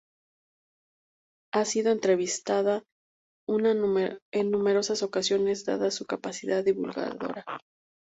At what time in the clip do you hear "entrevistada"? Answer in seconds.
1.91-2.83